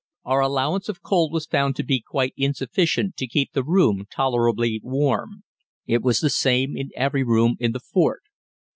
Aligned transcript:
Our 0.25 0.39
allowance 0.39 0.89
of 0.89 1.03
coal 1.03 1.29
was 1.29 1.45
found 1.45 1.75
to 1.75 1.83
be 1.83 2.01
quite 2.01 2.33
insufficient 2.35 3.17
to 3.17 3.27
keep 3.27 3.51
the 3.53 3.61
room 3.61 4.07
tolerably 4.11 4.81
warm. 4.83 5.43
It 5.85 6.01
was 6.01 6.21
the 6.21 6.29
same 6.31 6.75
in 6.75 6.89
every 6.95 7.21
room 7.23 7.55
in 7.59 7.71
the 7.71 7.79
fort. 7.81 8.23